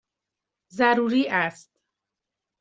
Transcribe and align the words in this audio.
ضروری 0.71 1.27
است! 1.29 1.71